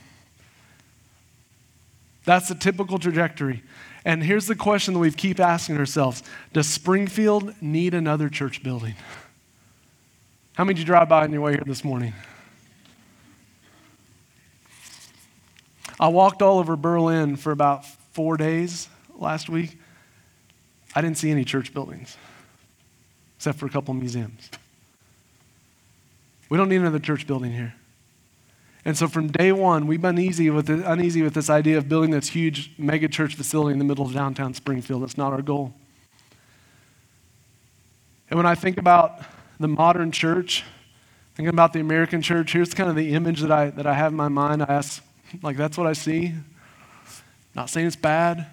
[2.24, 3.62] That's the typical trajectory.
[4.04, 8.96] And here's the question that we keep asking ourselves Does Springfield need another church building?
[10.59, 12.12] How many did you drive by on your way here this morning?
[16.01, 19.79] I walked all over Berlin for about four days last week.
[20.97, 22.16] I didn't see any church buildings,
[23.37, 24.51] except for a couple museums.
[26.49, 27.75] We don't need another church building here.
[28.85, 31.88] And so from day one, we've been easy with it, uneasy with this idea of
[31.88, 35.05] building this huge mega church facility in the middle of downtown Springfield.
[35.05, 35.73] That's not our goal.
[38.29, 39.23] And when I think about
[39.61, 40.64] the modern church,
[41.35, 44.12] thinking about the American church, here's kind of the image that I, that I have
[44.12, 44.62] in my mind.
[44.62, 45.03] I ask,
[45.42, 46.35] like, that's what I see.
[47.55, 48.47] Not saying it's bad,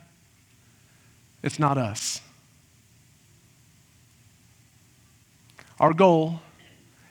[1.44, 2.22] it's not us.
[5.80, 6.40] Our goal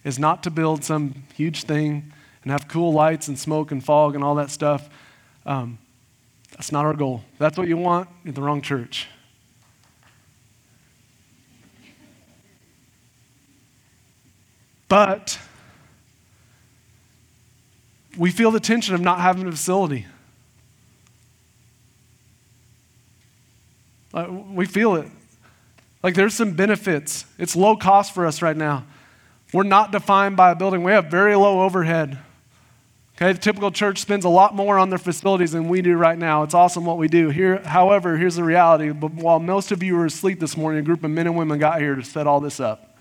[0.03, 4.15] is not to build some huge thing and have cool lights and smoke and fog
[4.15, 4.89] and all that stuff.
[5.47, 5.79] Um,
[6.51, 7.23] that's not our goal.
[7.39, 9.09] That's what you want, you're the wrong church.
[14.89, 15.39] But
[18.17, 20.07] we feel the tension of not having a facility.
[24.53, 25.09] We feel it.
[26.03, 27.25] Like there's some benefits.
[27.39, 28.85] It's low cost for us right now.
[29.53, 30.83] We're not defined by a building.
[30.83, 32.19] We have very low overhead.
[33.17, 36.19] Okay, the typical church spends a lot more on their facilities than we do right
[36.19, 36.43] now.
[36.43, 37.31] It's awesome what we do.
[37.31, 38.91] Here, however, here's the reality.
[38.91, 41.59] But while most of you were asleep this morning, a group of men and women
[41.59, 42.94] got here to set all this up.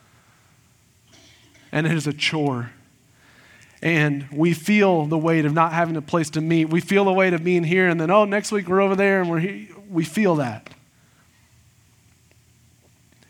[1.73, 2.71] And it is a chore.
[3.81, 6.69] And we feel the weight of not having a place to meet.
[6.69, 9.19] We feel the weight of being here, and then, oh, next week we're over there,
[9.19, 9.67] and we're here.
[9.89, 10.69] We feel that.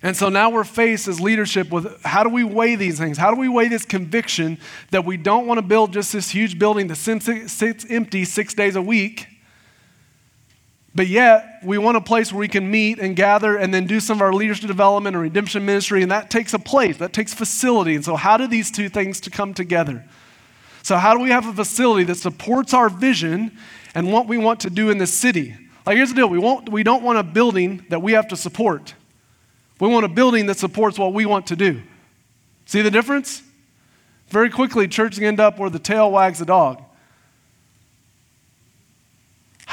[0.03, 3.17] And so now we're faced as leadership with how do we weigh these things?
[3.17, 4.58] How do we weigh this conviction
[4.91, 8.75] that we don't want to build just this huge building that sits empty six days
[8.75, 9.27] a week,
[10.95, 13.99] but yet we want a place where we can meet and gather and then do
[13.99, 17.34] some of our leadership development and redemption ministry, and that takes a place, that takes
[17.34, 17.95] facility.
[17.95, 20.06] And so, how do these two things to come together?
[20.84, 23.58] So, how do we have a facility that supports our vision
[23.95, 25.56] and what we want to do in the city?
[25.86, 28.36] Like, here's the deal we, won't, we don't want a building that we have to
[28.36, 28.93] support.
[29.79, 31.82] We want a building that supports what we want to do.
[32.65, 33.41] See the difference?
[34.27, 36.82] Very quickly, churches end up where the tail wags the dog.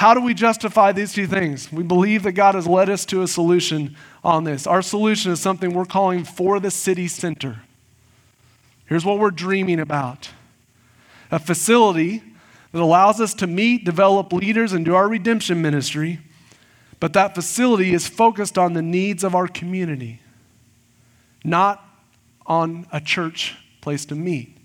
[0.01, 1.71] How do we justify these two things?
[1.71, 4.67] We believe that God has led us to a solution on this.
[4.67, 7.61] Our solution is something we're calling for the city center.
[8.87, 10.31] Here's what we're dreaming about
[11.31, 12.23] a facility
[12.73, 16.19] that allows us to meet, develop leaders, and do our redemption ministry
[17.01, 20.21] but that facility is focused on the needs of our community,
[21.43, 21.83] not
[22.47, 24.57] on a church place to meet.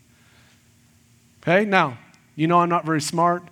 [1.41, 1.97] Okay, now,
[2.35, 3.43] you know I'm not very smart.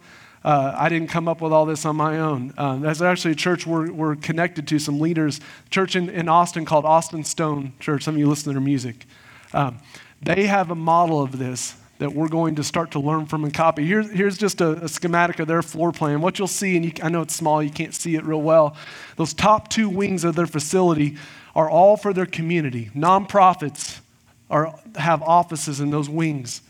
[0.43, 2.53] Uh, I didn't come up with all this on my own.
[2.57, 6.65] Uh, there's actually a church we're, we're connected to, some leaders, church in, in Austin
[6.65, 8.03] called Austin Stone Church.
[8.03, 9.05] Some of you listen to their music.
[9.53, 9.79] Um,
[10.21, 13.53] they have a model of this that we're going to start to learn from and
[13.53, 13.85] copy.
[13.85, 16.19] Here's, here's just a, a schematic of their floor plan.
[16.19, 18.75] What you'll see, and you, I know it's small, you can't see it real well,
[19.15, 21.17] those top two wings of their facility
[21.55, 22.89] are all for their community.
[22.95, 24.01] Nonprofits
[24.49, 26.61] are, have offices in those wings.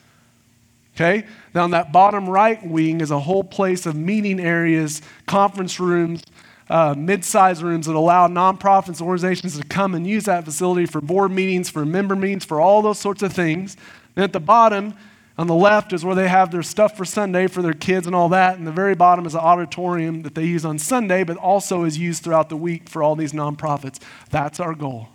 [0.96, 1.26] Okay?
[1.54, 6.24] Now, on that bottom right wing is a whole place of meeting areas, conference rooms,
[6.70, 11.02] uh, mid-sized rooms that allow nonprofits and organizations to come and use that facility for
[11.02, 13.76] board meetings, for member meetings, for all those sorts of things.
[14.16, 14.94] And at the bottom
[15.38, 18.16] on the left is where they have their stuff for Sunday for their kids and
[18.16, 18.58] all that.
[18.58, 21.98] And the very bottom is an auditorium that they use on Sunday, but also is
[21.98, 24.00] used throughout the week for all these nonprofits.
[24.30, 25.10] That's our goal.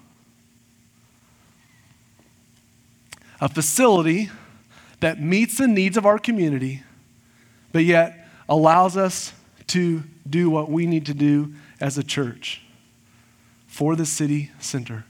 [3.41, 4.31] A facility
[5.01, 6.83] that meets the needs of our community,
[7.73, 9.33] but yet allows us
[9.69, 12.63] to do what we need to do as a church
[13.67, 15.05] for the city center.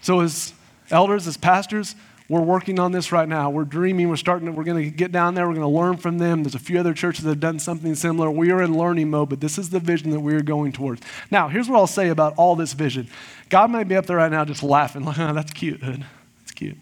[0.00, 0.52] So, as
[0.90, 1.94] elders, as pastors,
[2.28, 3.50] we're working on this right now.
[3.50, 4.08] We're dreaming.
[4.08, 4.46] We're starting.
[4.46, 5.46] To, we're going to get down there.
[5.46, 6.42] We're going to learn from them.
[6.42, 8.30] There's a few other churches that have done something similar.
[8.30, 11.02] We are in learning mode, but this is the vision that we are going towards.
[11.30, 13.08] Now, here's what I'll say about all this vision.
[13.50, 16.04] God might be up there right now just laughing, like, oh, that's cute, Hood.
[16.40, 16.78] That's cute.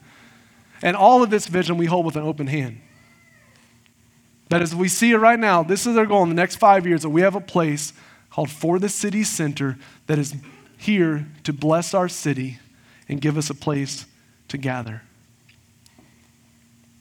[0.83, 2.81] And all of this vision we hold with an open hand.
[4.49, 6.87] That as we see it right now, this is our goal in the next five
[6.87, 7.93] years that we have a place
[8.31, 10.35] called For the City Center that is
[10.77, 12.59] here to bless our city
[13.09, 14.07] and give us a place
[14.49, 15.03] to gather.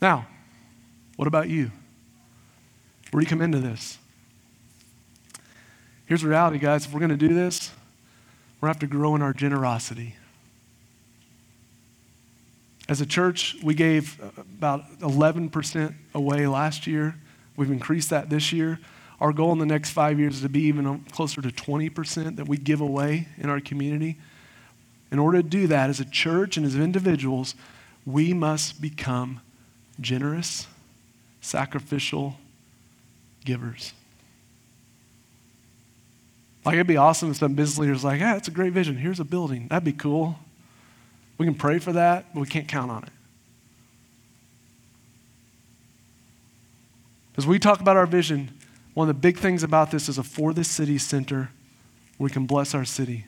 [0.01, 0.27] Now,
[1.15, 1.71] what about you?
[3.11, 3.97] Where do you come into this?
[6.05, 6.85] Here's the reality, guys.
[6.85, 7.71] If we're going to do this,
[8.59, 10.15] we're going to have to grow in our generosity.
[12.91, 17.15] As a church, we gave uh, about 11% away last year.
[17.55, 18.81] We've increased that this year.
[19.21, 22.35] Our goal in the next five years is to be even um, closer to 20%
[22.35, 24.17] that we give away in our community.
[25.09, 27.55] In order to do that, as a church and as individuals,
[28.05, 29.39] we must become
[30.01, 30.67] generous,
[31.39, 32.35] sacrificial
[33.45, 33.93] givers.
[36.65, 38.97] Like, it'd be awesome if some business leader's like, yeah, it's a great vision.
[38.97, 39.69] Here's a building.
[39.69, 40.39] That'd be cool.
[41.41, 43.09] We can pray for that, but we can't count on it.
[47.35, 48.51] As we talk about our vision,
[48.93, 51.49] one of the big things about this is a for this city center
[52.19, 53.25] we can bless our city.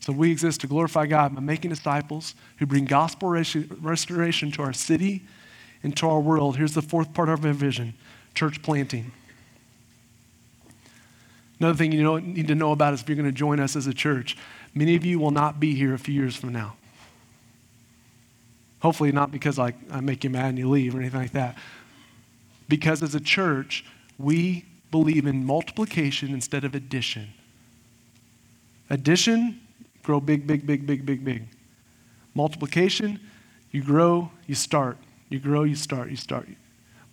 [0.00, 4.74] So we exist to glorify God by making disciples who bring gospel restoration to our
[4.74, 5.22] city
[5.82, 6.58] and to our world.
[6.58, 7.94] Here's the fourth part of our vision
[8.34, 9.10] church planting.
[11.58, 13.86] Another thing you need to know about is if you're going to join us as
[13.86, 14.36] a church,
[14.74, 16.74] many of you will not be here a few years from now.
[18.80, 21.56] Hopefully, not because like, I make you mad and you leave or anything like that.
[22.68, 23.84] Because as a church,
[24.18, 27.28] we believe in multiplication instead of addition.
[28.90, 29.60] Addition,
[30.02, 31.44] grow big, big, big, big, big, big.
[32.34, 33.20] Multiplication,
[33.72, 34.96] you grow, you start.
[35.28, 36.48] You grow, you start, you start.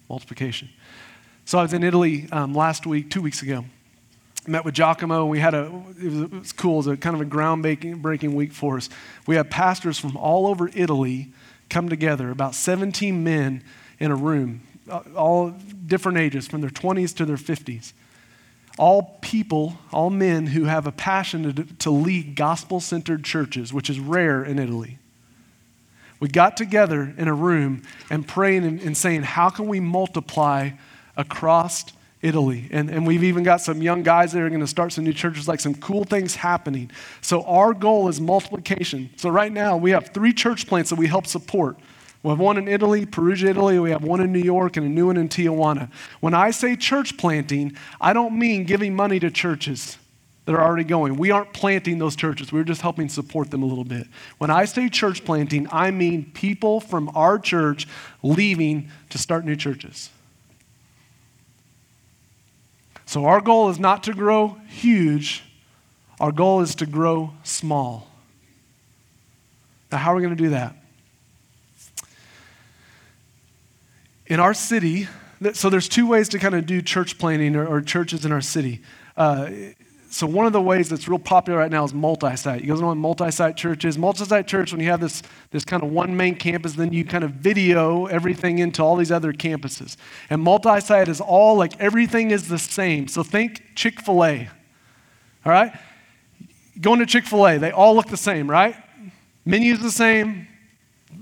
[0.09, 0.69] Multiplication.
[1.45, 3.65] So I was in Italy um, last week, two weeks ago
[4.47, 5.65] met with Giacomo, we had a,
[5.99, 8.89] it was, it was cool, it was a kind of a groundbreaking week for us.
[9.25, 11.33] We had pastors from all over Italy
[11.69, 13.63] come together, about 17 men
[13.99, 14.61] in a room,
[15.15, 15.51] all
[15.87, 17.93] different ages, from their 20s to their 50s.
[18.77, 23.89] All people, all men who have a passion to, to lead gospel centered churches, which
[23.89, 24.99] is rare in Italy.
[26.19, 30.71] We got together in a room and praying and, and saying, How can we multiply
[31.17, 31.85] across
[32.25, 32.67] Italy.
[32.71, 35.13] And, and we've even got some young guys that are going to start some new
[35.13, 36.89] churches, like some cool things happening.
[37.21, 39.11] So our goal is multiplication.
[39.15, 41.77] So right now we have three church plants that we help support.
[42.23, 43.77] We have one in Italy, Perugia, Italy.
[43.77, 45.91] We have one in New York and a new one in Tijuana.
[46.19, 49.99] When I say church planting, I don't mean giving money to churches
[50.45, 51.17] that are already going.
[51.17, 52.51] We aren't planting those churches.
[52.51, 54.07] We're just helping support them a little bit.
[54.39, 57.87] When I say church planting, I mean people from our church
[58.23, 60.09] leaving to start new churches.
[63.15, 65.41] So our goal is not to grow huge,
[66.19, 68.09] our goal is to grow small.
[69.89, 70.75] Now, how are we going to do that?
[74.27, 75.07] In our city,
[75.53, 78.41] so there's two ways to kind of do church planting or, or churches in our
[78.41, 78.81] city.
[79.15, 79.49] Uh,
[80.15, 82.61] so one of the ways that's real popular right now is multi-site.
[82.63, 83.97] You guys know what multi-site church is?
[83.97, 87.25] Multi-site church, when you have this, this kind of one main campus, then you kind
[87.25, 89.97] of video everything into all these other campuses.
[90.29, 93.09] And multi-site is all like everything is the same.
[93.09, 94.47] So think Chick-fil-A.
[95.45, 95.77] All right?
[96.79, 98.77] Going to Chick-fil-A, they all look the same, right?
[99.45, 100.47] Menu's the same,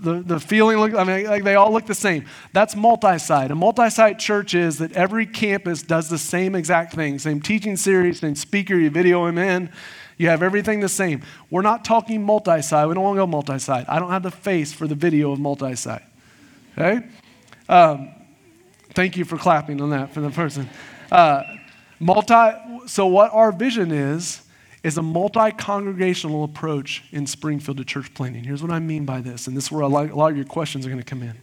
[0.02, 2.26] the, the feeling, look, I mean, like they all look the same.
[2.52, 3.52] That's multi site.
[3.52, 7.78] A multi site church is that every campus does the same exact thing same teaching
[7.78, 9.70] series, same speaker, you video him in.
[10.18, 11.24] You have everything the same.
[11.50, 12.88] We're not talking multi site.
[12.88, 13.86] We don't want to go multi site.
[13.90, 16.04] I don't have the face for the video of multi site.
[16.78, 17.06] Okay?
[17.68, 18.12] Um,
[18.94, 20.70] thank you for clapping on that for the person.
[21.12, 21.44] Uh,
[22.00, 22.52] multi,
[22.86, 24.43] so what our vision is,
[24.84, 28.44] is a multi congregational approach in Springfield to church planting.
[28.44, 30.38] Here's what I mean by this, and this is where a lot, a lot of
[30.38, 31.38] your questions are going to come in.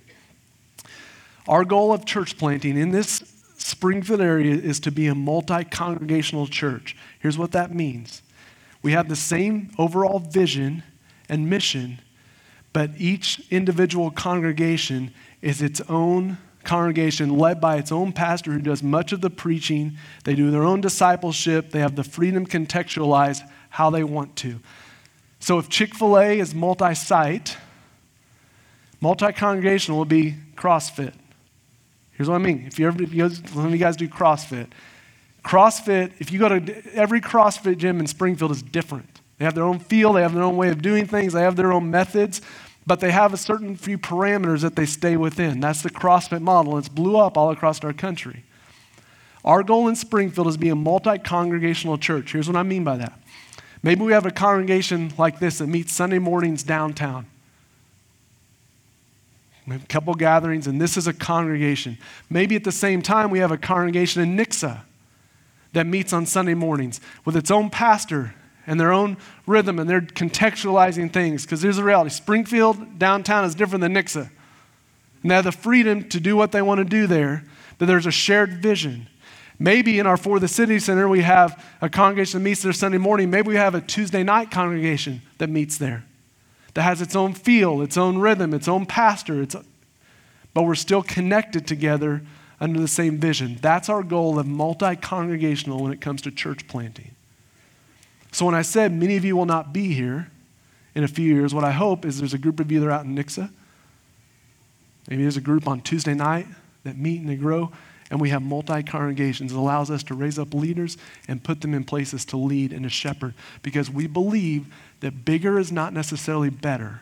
[1.49, 3.23] Our goal of church planting in this
[3.57, 6.97] Springfield area is to be a multi congregational church.
[7.19, 8.23] Here's what that means
[8.83, 10.83] we have the same overall vision
[11.29, 12.01] and mission,
[12.73, 15.13] but each individual congregation
[15.43, 19.97] is its own congregation led by its own pastor who does much of the preaching.
[20.25, 21.71] They do their own discipleship.
[21.71, 24.61] They have the freedom to contextualize how they want to.
[25.39, 27.57] So if Chick fil A is multi site,
[29.01, 31.15] multi congregational will be CrossFit.
[32.13, 32.65] Here's what I mean.
[32.67, 34.69] If you ever, if you guys, you guys do CrossFit,
[35.43, 39.21] CrossFit, if you go to every CrossFit gym in Springfield is different.
[39.39, 41.57] They have their own feel, they have their own way of doing things, they have
[41.57, 42.43] their own methods
[42.87, 45.61] but they have a certain few parameters that they stay within.
[45.61, 48.45] That's the CrossFit model, it's blew up all across our country.
[49.45, 52.33] Our goal in Springfield is to be a multi congregational church.
[52.33, 53.19] Here's what I mean by that.
[53.83, 57.27] Maybe we have a congregation like this that meets Sunday mornings downtown.
[59.67, 61.97] We have a couple gatherings, and this is a congregation.
[62.29, 64.81] Maybe at the same time, we have a congregation in Nixa
[65.73, 68.35] that meets on Sunday mornings with its own pastor
[68.71, 69.17] and their own
[69.49, 71.45] rhythm, and they're contextualizing things.
[71.45, 74.31] Because there's a reality Springfield downtown is different than Nixa.
[75.23, 77.45] And they have the freedom to do what they want to do there,
[77.79, 79.09] but there's a shared vision.
[79.59, 82.99] Maybe in our For the City Center, we have a congregation that meets there Sunday
[82.99, 83.29] morning.
[83.29, 86.05] Maybe we have a Tuesday night congregation that meets there,
[86.75, 89.57] that has its own feel, its own rhythm, its own pastor, its,
[90.55, 92.23] but we're still connected together
[92.61, 93.59] under the same vision.
[93.61, 97.17] That's our goal of multi congregational when it comes to church planting.
[98.33, 100.31] So when I said many of you will not be here
[100.95, 102.93] in a few years, what I hope is there's a group of you that are
[102.93, 103.51] out in Nixa.
[105.09, 106.47] Maybe there's a group on Tuesday night
[106.85, 107.73] that meet and they grow
[108.11, 109.53] and we have multi congregations.
[109.53, 112.83] It allows us to raise up leaders and put them in places to lead and
[112.83, 114.67] to shepherd because we believe
[115.01, 117.01] that bigger is not necessarily better.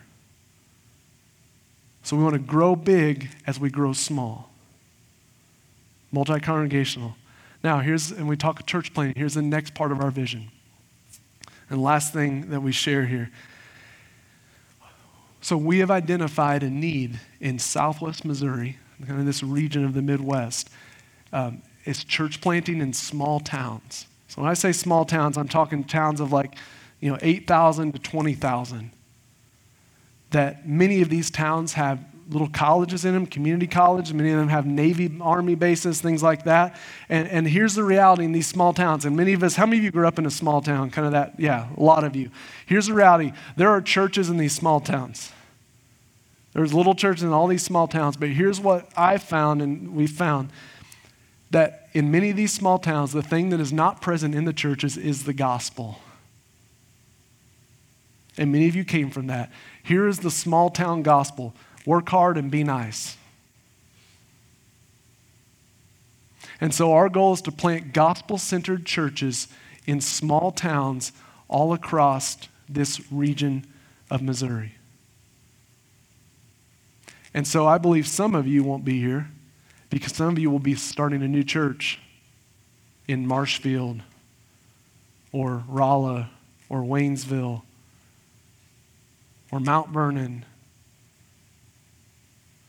[2.03, 4.51] So we want to grow big as we grow small.
[6.13, 7.17] Multi congregational.
[7.65, 10.51] Now, here's, and we talk church planting, here's the next part of our vision.
[11.71, 13.31] And last thing that we share here.
[15.41, 20.03] So we have identified a need in southwest Missouri, kind of this region of the
[20.03, 20.71] Midwest,
[21.33, 24.07] um, is church planting in small towns.
[24.29, 26.55] So when I say small towns, I'm talking towns of like,
[27.01, 28.91] you know, 8,000 to 20,000.
[30.31, 34.13] That many of these towns have little colleges in them, community college.
[34.13, 36.79] Many of them have Navy, Army bases, things like that.
[37.09, 39.05] And, and here's the reality in these small towns.
[39.05, 40.91] And many of us, how many of you grew up in a small town?
[40.91, 42.31] Kind of that, yeah, a lot of you.
[42.67, 45.33] Here's the reality there are churches in these small towns.
[46.53, 48.17] There's little churches in all these small towns.
[48.17, 50.51] But here's what I found and we found
[51.51, 54.53] that in many of these small towns, the thing that is not present in the
[54.53, 56.01] churches is the gospel.
[58.37, 59.51] And many of you came from that.
[59.83, 61.55] Here is the small town gospel
[61.89, 63.17] work hard and be nice.
[66.61, 69.49] And so, our goal is to plant gospel centered churches
[69.87, 71.13] in small towns
[71.49, 72.37] all across
[72.69, 73.65] this region
[74.11, 74.75] of Missouri.
[77.33, 79.29] And so, I believe some of you won't be here
[79.89, 82.01] because some of you will be starting a new church
[83.07, 84.03] in Marshfield
[85.33, 86.29] or Rolla
[86.69, 87.63] or Waynesville
[89.51, 90.45] or Mount Vernon.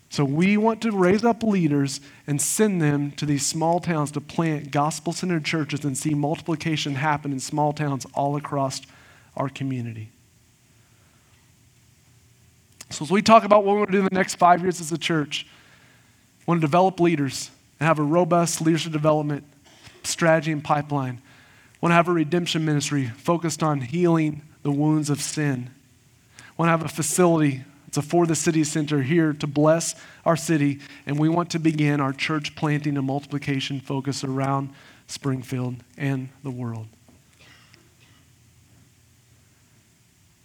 [0.09, 4.21] So we want to raise up leaders and send them to these small towns to
[4.21, 8.81] plant gospel centered churches and see multiplication happen in small towns all across
[9.37, 10.09] our community.
[12.89, 14.81] So, as we talk about what we're going to do in the next five years
[14.81, 15.45] as a church,
[16.39, 19.43] we want to develop leaders and have a robust leadership development
[20.01, 21.15] strategy and pipeline.
[21.15, 25.69] We Want to have a redemption ministry focused on healing the wounds of sin.
[26.57, 27.63] We Want to have a facility.
[27.89, 30.77] It's a for the city center here to bless our city,
[31.07, 34.69] and we want to begin our church planting and multiplication focus around
[35.07, 36.85] Springfield and the world.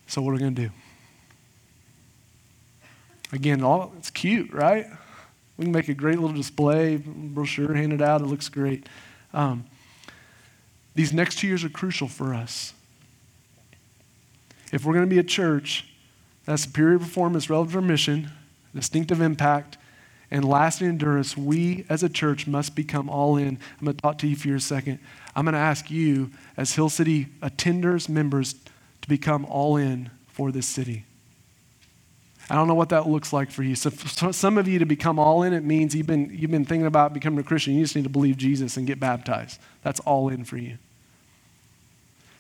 [0.07, 0.71] So, what are we going to do?
[3.31, 4.87] Again, all, it's cute, right?
[5.59, 8.23] We can make a great little display, brochure handed out.
[8.23, 8.89] It looks great.
[9.35, 9.67] Um,
[10.95, 12.73] these next two years are crucial for us.
[14.73, 15.91] If we're going to be a church
[16.45, 18.31] that superior performance relative to mission,
[18.75, 19.79] distinctive impact,
[20.31, 23.59] and lasting endurance, we as a church must become all in.
[23.79, 24.99] I'm going to talk to you for a second.
[25.37, 28.55] I'm going to ask you, as Hill City attenders, members,
[29.03, 31.05] to become all in for this city.
[32.51, 33.75] I don't know what that looks like for you.
[33.75, 36.65] So, for some of you to become all in, it means you've been, you've been
[36.65, 37.75] thinking about becoming a Christian.
[37.75, 39.61] You just need to believe Jesus and get baptized.
[39.83, 40.77] That's all in for you.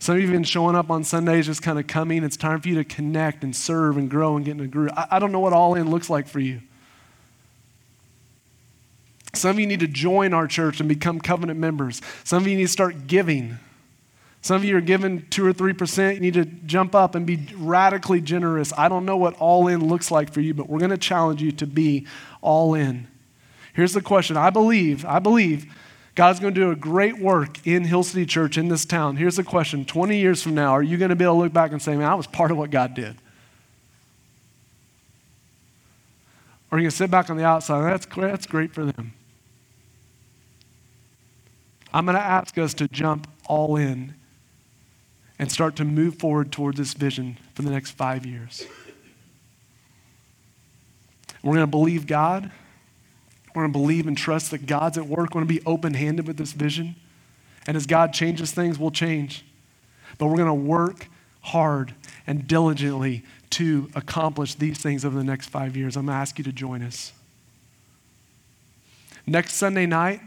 [0.04, 2.24] Some of you have been showing up on Sundays, just kind of coming.
[2.24, 4.92] It's time for you to connect and serve and grow and get in a group.
[4.94, 6.60] I, I don't know what all in looks like for you.
[9.32, 12.02] Some of you need to join our church and become covenant members.
[12.22, 13.56] Some of you need to start giving.
[14.42, 16.16] Some of you are giving two or three percent.
[16.16, 18.74] You need to jump up and be radically generous.
[18.76, 21.40] I don't know what all in looks like for you, but we're going to challenge
[21.40, 22.06] you to be
[22.42, 23.08] all in.
[23.72, 25.74] Here's the question I believe, I believe
[26.14, 29.16] God's going to do a great work in Hill City Church in this town.
[29.16, 31.52] Here's the question 20 years from now, are you going to be able to look
[31.52, 33.16] back and say, man, I was part of what God did?
[36.70, 37.82] Or are you going to sit back on the outside?
[37.82, 39.12] That's, that's great for them.
[41.92, 44.14] I'm going to ask us to jump all in
[45.38, 48.64] and start to move forward towards this vision for the next five years.
[51.42, 52.50] We're going to believe God.
[53.54, 55.30] We're going to believe and trust that God's at work.
[55.34, 56.96] We're going to be open handed with this vision.
[57.66, 59.44] And as God changes things, we'll change.
[60.18, 61.06] But we're going to work
[61.40, 61.94] hard
[62.26, 65.96] and diligently to accomplish these things over the next five years.
[65.96, 67.12] I'm going to ask you to join us.
[69.26, 70.20] Next Sunday night,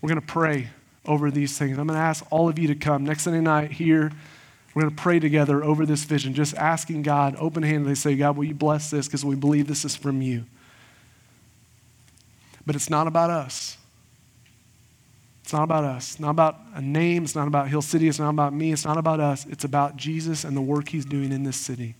[0.00, 0.68] we're going to pray
[1.06, 1.78] over these things.
[1.78, 3.04] I'm going to ask all of you to come.
[3.04, 4.12] Next Sunday night here,
[4.74, 8.36] we're going to pray together over this vision, just asking God, open handedly, say, God,
[8.36, 10.44] will you bless this because we believe this is from you.
[12.68, 13.78] But it's not about us.
[15.42, 16.10] It's not about us.
[16.10, 17.24] It's not about a name.
[17.24, 18.08] It's not about Hill City.
[18.08, 18.72] It's not about me.
[18.72, 19.46] It's not about us.
[19.46, 21.94] It's about Jesus and the work he's doing in this city.